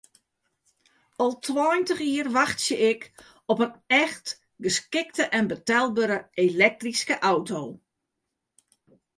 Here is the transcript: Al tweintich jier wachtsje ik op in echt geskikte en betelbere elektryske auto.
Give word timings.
Al 1.21 1.31
tweintich 1.45 2.01
jier 2.09 2.29
wachtsje 2.37 2.75
ik 2.91 3.01
op 3.51 3.59
in 3.65 3.73
echt 3.87 4.27
geskikte 4.63 5.23
en 5.37 5.45
betelbere 5.51 6.17
elektryske 6.45 7.15
auto. 7.29 7.61